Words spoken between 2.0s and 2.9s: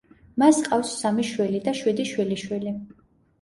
შვილიშვილი.